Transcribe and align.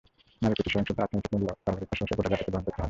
নারীর 0.41 0.57
প্রতি 0.57 0.69
সহিংসতার 0.73 0.93
অর্থনৈতিক 1.05 1.29
মূল্য 1.33 1.47
পরিবারের 1.65 1.89
পাশাপাশি 1.91 2.13
গোটা 2.17 2.29
জাতিকে 2.31 2.51
বহন 2.53 2.63
করতে 2.65 2.73
হয়। 2.75 2.79